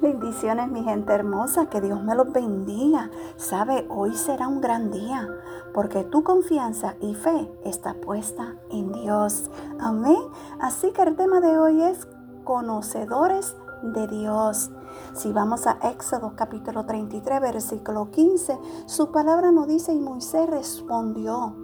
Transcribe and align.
Bendiciones, 0.00 0.70
mi 0.70 0.82
gente 0.82 1.12
hermosa, 1.12 1.66
que 1.66 1.82
Dios 1.82 2.02
me 2.02 2.14
los 2.14 2.32
bendiga. 2.32 3.10
Sabe, 3.36 3.86
hoy 3.90 4.14
será 4.16 4.48
un 4.48 4.62
gran 4.62 4.90
día, 4.90 5.28
porque 5.74 6.04
tu 6.04 6.22
confianza 6.22 6.94
y 7.02 7.14
fe 7.14 7.52
está 7.66 7.92
puesta 7.92 8.56
en 8.70 8.92
Dios. 8.92 9.50
Amén. 9.78 10.16
Así 10.58 10.90
que 10.92 11.02
el 11.02 11.16
tema 11.16 11.42
de 11.42 11.58
hoy 11.58 11.82
es 11.82 12.08
conocedores 12.44 13.54
de 13.82 14.06
Dios. 14.06 14.70
Si 15.12 15.32
vamos 15.32 15.66
a 15.66 15.76
Éxodo 15.82 16.32
capítulo 16.34 16.86
33, 16.86 17.38
versículo 17.38 18.10
15, 18.10 18.58
su 18.86 19.12
palabra 19.12 19.52
nos 19.52 19.68
dice, 19.68 19.92
y 19.92 20.00
Moisés 20.00 20.48
respondió, 20.48 21.54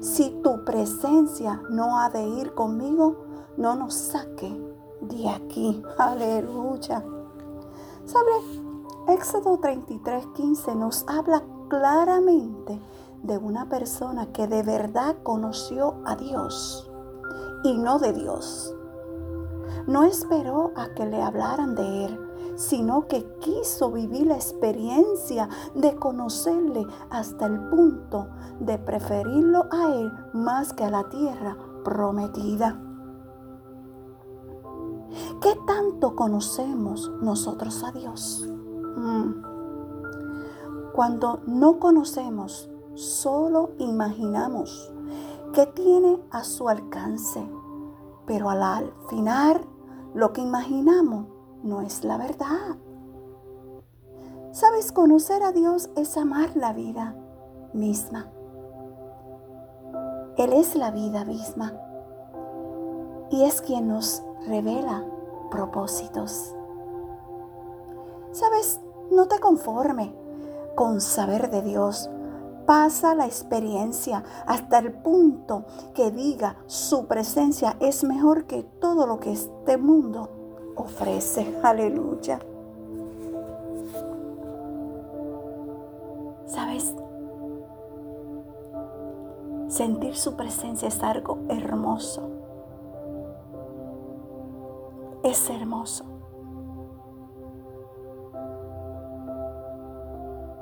si 0.00 0.30
tu 0.42 0.64
presencia 0.64 1.60
no 1.68 2.00
ha 2.00 2.08
de 2.08 2.26
ir 2.26 2.54
conmigo, 2.54 3.26
no 3.58 3.76
nos 3.76 3.92
saque 3.92 4.58
de 5.02 5.28
aquí. 5.28 5.82
Aleluya. 5.98 7.04
Sobre 8.06 8.34
Éxodo 9.08 9.58
33, 9.58 10.28
15 10.28 10.76
nos 10.76 11.04
habla 11.08 11.42
claramente 11.68 12.80
de 13.24 13.36
una 13.36 13.68
persona 13.68 14.32
que 14.32 14.46
de 14.46 14.62
verdad 14.62 15.16
conoció 15.24 15.96
a 16.04 16.14
Dios 16.14 16.88
y 17.64 17.76
no 17.76 17.98
de 17.98 18.12
Dios. 18.12 18.72
No 19.88 20.04
esperó 20.04 20.70
a 20.76 20.94
que 20.94 21.04
le 21.04 21.20
hablaran 21.20 21.74
de 21.74 22.04
Él, 22.06 22.20
sino 22.54 23.08
que 23.08 23.26
quiso 23.40 23.90
vivir 23.90 24.28
la 24.28 24.36
experiencia 24.36 25.48
de 25.74 25.96
conocerle 25.96 26.86
hasta 27.10 27.46
el 27.46 27.58
punto 27.70 28.28
de 28.60 28.78
preferirlo 28.78 29.66
a 29.72 29.94
Él 29.96 30.12
más 30.32 30.72
que 30.72 30.84
a 30.84 30.90
la 30.90 31.08
tierra 31.08 31.56
prometida. 31.82 32.85
¿Qué 35.40 35.54
tanto 35.66 36.16
conocemos 36.16 37.10
nosotros 37.20 37.84
a 37.84 37.92
Dios? 37.92 38.48
Mm. 38.96 39.42
Cuando 40.94 41.40
no 41.46 41.78
conocemos, 41.78 42.70
solo 42.94 43.72
imaginamos 43.78 44.92
que 45.52 45.66
tiene 45.66 46.18
a 46.30 46.42
su 46.42 46.68
alcance, 46.68 47.46
pero 48.26 48.48
al 48.48 48.92
final 49.10 49.60
lo 50.14 50.32
que 50.32 50.40
imaginamos 50.40 51.26
no 51.62 51.82
es 51.82 52.02
la 52.02 52.16
verdad. 52.16 52.76
Sabes, 54.52 54.90
conocer 54.90 55.42
a 55.42 55.52
Dios 55.52 55.90
es 55.96 56.16
amar 56.16 56.56
la 56.56 56.72
vida 56.72 57.14
misma. 57.74 58.30
Él 60.38 60.54
es 60.54 60.74
la 60.76 60.90
vida 60.90 61.26
misma 61.26 61.74
y 63.30 63.42
es 63.42 63.60
quien 63.60 63.88
nos 63.88 64.22
revela 64.46 65.04
propósitos. 65.50 66.54
Sabes, 68.32 68.80
no 69.10 69.28
te 69.28 69.38
conforme 69.38 70.14
con 70.74 71.00
saber 71.00 71.50
de 71.50 71.62
Dios. 71.62 72.10
Pasa 72.66 73.14
la 73.14 73.26
experiencia 73.26 74.24
hasta 74.46 74.78
el 74.78 74.92
punto 74.92 75.64
que 75.94 76.10
diga 76.10 76.56
su 76.66 77.06
presencia 77.06 77.76
es 77.80 78.04
mejor 78.04 78.46
que 78.46 78.62
todo 78.62 79.06
lo 79.06 79.20
que 79.20 79.32
este 79.32 79.76
mundo 79.76 80.28
ofrece. 80.74 81.58
Aleluya. 81.62 82.40
¿Sabes? 86.46 86.92
Sentir 89.68 90.16
su 90.16 90.34
presencia 90.34 90.88
es 90.88 91.02
algo 91.02 91.38
hermoso 91.48 92.45
es 95.26 95.50
hermoso. 95.50 96.04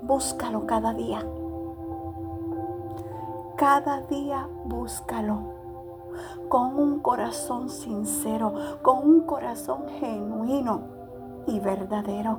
Búscalo 0.01 0.67
cada 0.67 0.95
día. 0.95 1.23
Cada 3.57 4.01
día 4.03 4.49
búscalo 4.65 5.39
con 6.49 6.79
un 6.79 7.01
corazón 7.01 7.69
sincero, 7.69 8.55
con 8.81 8.99
un 9.07 9.21
corazón 9.23 9.85
genuino 10.01 10.81
y 11.47 11.61
verdadero. 11.61 12.39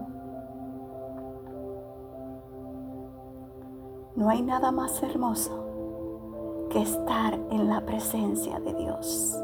No 4.16 4.30
hay 4.30 4.42
nada 4.42 4.72
más 4.72 5.04
hermoso 5.04 5.64
que 6.72 6.82
estar 6.82 7.36
en 7.52 7.70
la 7.70 7.82
presencia 7.82 8.60
de 8.60 8.74
Dios. 8.74 9.40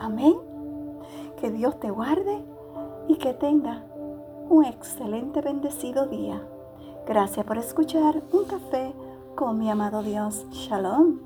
Amén. 0.00 0.57
Que 1.40 1.50
Dios 1.50 1.78
te 1.78 1.90
guarde 1.90 2.42
y 3.08 3.16
que 3.16 3.32
tenga 3.32 3.84
un 4.48 4.64
excelente 4.64 5.40
bendecido 5.40 6.06
día. 6.06 6.42
Gracias 7.06 7.46
por 7.46 7.58
escuchar 7.58 8.22
Un 8.32 8.44
Café 8.44 8.92
con 9.34 9.58
mi 9.58 9.70
amado 9.70 10.02
Dios. 10.02 10.46
Shalom. 10.50 11.20